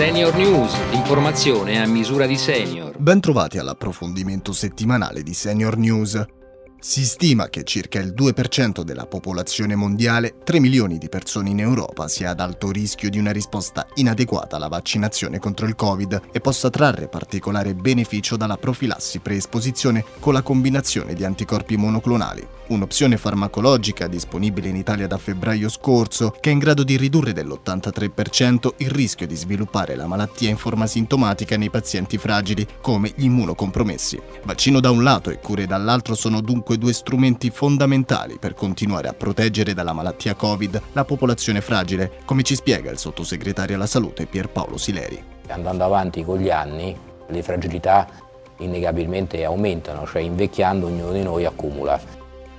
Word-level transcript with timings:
Senior 0.00 0.34
News, 0.34 0.74
l'informazione 0.92 1.78
a 1.78 1.86
misura 1.86 2.24
di 2.24 2.38
senior. 2.38 2.96
Bentrovati 2.96 3.58
all'approfondimento 3.58 4.54
settimanale 4.54 5.22
di 5.22 5.34
Senior 5.34 5.76
News. 5.76 6.24
Si 6.78 7.04
stima 7.04 7.50
che 7.50 7.64
circa 7.64 7.98
il 7.98 8.14
2% 8.16 8.80
della 8.80 9.04
popolazione 9.04 9.74
mondiale, 9.76 10.36
3 10.42 10.58
milioni 10.58 10.96
di 10.96 11.10
persone 11.10 11.50
in 11.50 11.60
Europa, 11.60 12.08
sia 12.08 12.30
ad 12.30 12.40
alto 12.40 12.70
rischio 12.70 13.10
di 13.10 13.18
una 13.18 13.30
risposta 13.30 13.86
inadeguata 13.96 14.56
alla 14.56 14.68
vaccinazione 14.68 15.38
contro 15.38 15.66
il 15.66 15.74
Covid 15.74 16.28
e 16.32 16.40
possa 16.40 16.70
trarre 16.70 17.08
particolare 17.08 17.74
beneficio 17.74 18.38
dalla 18.38 18.56
profilassi 18.56 19.18
preesposizione 19.18 20.02
con 20.18 20.32
la 20.32 20.40
combinazione 20.40 21.12
di 21.12 21.26
anticorpi 21.26 21.76
monoclonali, 21.76 22.48
un'opzione 22.70 23.16
farmacologica 23.16 24.06
disponibile 24.06 24.68
in 24.68 24.76
Italia 24.76 25.06
da 25.06 25.18
febbraio 25.18 25.68
scorso 25.68 26.34
che 26.40 26.50
è 26.50 26.52
in 26.52 26.58
grado 26.58 26.82
di 26.82 26.96
ridurre 26.96 27.32
dell'83% 27.32 28.74
il 28.78 28.90
rischio 28.90 29.26
di 29.26 29.34
sviluppare 29.34 29.96
la 29.96 30.06
malattia 30.06 30.48
in 30.48 30.56
forma 30.56 30.86
sintomatica 30.86 31.56
nei 31.56 31.70
pazienti 31.70 32.18
fragili 32.18 32.66
come 32.80 33.12
gli 33.14 33.24
immunocompromessi. 33.24 34.20
Vaccino 34.44 34.80
da 34.80 34.90
un 34.90 35.02
lato 35.02 35.30
e 35.30 35.38
cure 35.38 35.66
dall'altro 35.66 36.14
sono 36.14 36.40
dunque 36.40 36.78
due 36.78 36.92
strumenti 36.92 37.50
fondamentali 37.50 38.38
per 38.38 38.54
continuare 38.54 39.08
a 39.08 39.14
proteggere 39.14 39.74
dalla 39.74 39.92
malattia 39.92 40.34
Covid 40.34 40.80
la 40.92 41.04
popolazione 41.04 41.60
fragile, 41.60 42.20
come 42.24 42.42
ci 42.42 42.54
spiega 42.54 42.90
il 42.90 42.98
sottosegretario 42.98 43.76
alla 43.76 43.86
salute 43.86 44.26
Pierpaolo 44.26 44.76
Sileri. 44.76 45.22
Andando 45.48 45.84
avanti 45.84 46.24
con 46.24 46.38
gli 46.38 46.50
anni, 46.50 46.96
le 47.28 47.42
fragilità 47.42 48.06
innegabilmente 48.58 49.44
aumentano, 49.44 50.06
cioè 50.06 50.22
invecchiando 50.22 50.86
ognuno 50.86 51.12
di 51.12 51.22
noi 51.22 51.44
accumula, 51.44 52.00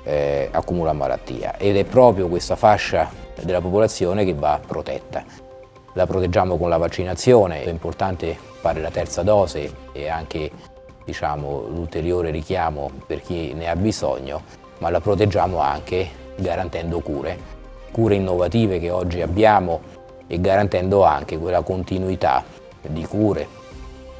eh, 0.03 0.49
accumula 0.51 0.93
malattia. 0.93 1.57
Ed 1.57 1.77
è 1.77 1.83
proprio 1.83 2.27
questa 2.27 2.55
fascia 2.55 3.09
della 3.41 3.61
popolazione 3.61 4.25
che 4.25 4.33
va 4.33 4.59
protetta. 4.65 5.23
La 5.93 6.05
proteggiamo 6.05 6.57
con 6.57 6.69
la 6.69 6.77
vaccinazione, 6.77 7.63
è 7.63 7.69
importante 7.69 8.37
fare 8.61 8.79
la 8.81 8.91
terza 8.91 9.23
dose 9.23 9.73
e 9.91 10.07
anche 10.07 10.49
diciamo, 11.03 11.67
l'ulteriore 11.67 12.31
richiamo 12.31 12.89
per 13.05 13.21
chi 13.21 13.53
ne 13.53 13.69
ha 13.69 13.75
bisogno, 13.75 14.43
ma 14.77 14.89
la 14.89 15.01
proteggiamo 15.01 15.59
anche 15.59 16.07
garantendo 16.37 16.99
cure, 16.99 17.37
cure 17.91 18.15
innovative 18.15 18.79
che 18.79 18.89
oggi 18.89 19.21
abbiamo 19.21 19.81
e 20.27 20.39
garantendo 20.39 21.03
anche 21.03 21.37
quella 21.37 21.61
continuità 21.61 22.43
di 22.87 23.05
cure 23.05 23.47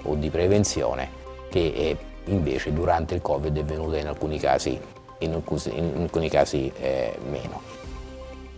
o 0.04 0.16
di 0.16 0.30
prevenzione 0.30 1.20
che 1.50 1.98
invece 2.26 2.74
durante 2.74 3.16
il 3.16 3.22
Covid 3.22 3.58
è 3.58 3.64
venuta 3.64 3.98
in 3.98 4.08
alcuni 4.08 4.40
casi, 4.40 4.80
in 5.22 5.34
alcuni, 5.34 5.62
in 5.78 5.94
alcuni 6.02 6.30
casi 6.30 6.72
eh, 6.80 7.18
meno. 7.30 7.62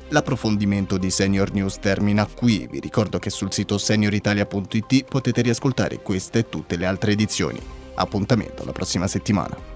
L'approfondimento 0.09 0.97
di 0.97 1.09
Senior 1.09 1.51
News 1.53 1.79
termina 1.79 2.27
qui. 2.27 2.67
Vi 2.69 2.79
ricordo 2.79 3.17
che 3.17 3.29
sul 3.29 3.51
sito 3.51 3.77
senioritalia.it 3.77 5.05
potete 5.05 5.41
riascoltare 5.41 6.01
queste 6.01 6.39
e 6.39 6.49
tutte 6.49 6.75
le 6.75 6.85
altre 6.85 7.13
edizioni. 7.13 7.59
Appuntamento 7.95 8.63
la 8.63 8.73
prossima 8.73 9.07
settimana. 9.07 9.72